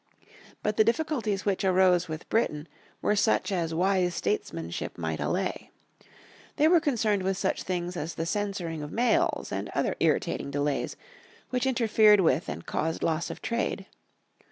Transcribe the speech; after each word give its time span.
But 0.63 0.77
the 0.77 0.83
difficulties 0.83 1.45
which 1.45 1.63
arose 1.63 2.07
with 2.07 2.27
Britain 2.27 2.67
were 3.03 3.15
such 3.15 3.51
as 3.51 3.71
wise 3.71 4.15
statesmanship 4.15 4.97
might 4.97 5.19
allay. 5.19 5.69
They 6.55 6.67
were 6.67 6.79
concerned 6.79 7.21
with 7.21 7.37
such 7.37 7.61
things 7.61 7.95
as 7.95 8.15
the 8.15 8.25
censoring 8.25 8.81
of 8.81 8.91
mails, 8.91 9.51
and 9.51 9.69
other 9.75 9.95
irritating 9.99 10.49
delays, 10.49 10.95
which 11.51 11.67
interfered 11.67 12.21
with 12.21 12.49
and 12.49 12.65
caused 12.65 13.03
loss 13.03 13.29
of 13.29 13.43
trade. 13.43 13.85